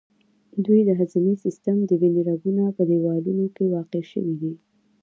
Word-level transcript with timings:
دوی 0.65 0.79
د 0.85 0.89
هضمي 0.99 1.35
سیستم، 1.43 1.77
د 1.89 1.91
وینې 2.01 2.21
د 2.25 2.27
رګونو 2.29 2.63
په 2.77 2.83
دیوالونو 2.89 3.45
کې 3.55 3.71
واقع 3.75 4.01
شوي 4.11 4.35
دي. 4.41 4.53